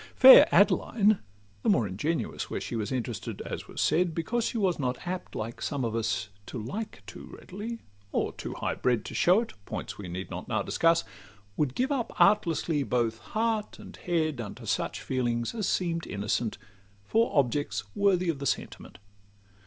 [0.15, 1.19] Fair Adeline,
[1.61, 5.35] the more ingenuous Where she was interested (as was said), Because she was not apt,
[5.35, 9.53] like some of us, To like too readily, or too high bred To show it
[9.67, 11.03] (points we need not now discuss)—
[11.55, 16.57] Would give up artlessly both heart and head Unto such feelings as seem'd innocent,
[17.03, 18.97] For objects worthy of the sentiment.